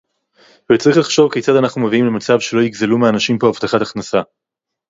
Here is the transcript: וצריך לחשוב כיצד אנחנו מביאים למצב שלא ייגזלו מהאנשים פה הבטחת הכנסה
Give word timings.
וצריך 0.71 0.97
לחשוב 0.97 1.33
כיצד 1.33 1.55
אנחנו 1.55 1.81
מביאים 1.87 2.05
למצב 2.05 2.39
שלא 2.39 2.59
ייגזלו 2.61 2.97
מהאנשים 2.97 3.37
פה 3.39 3.47
הבטחת 3.49 3.81
הכנסה 3.81 4.21